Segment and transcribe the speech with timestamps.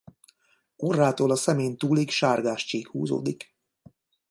[0.75, 3.55] Orrától a szemén túlig sárgás csík húzódik.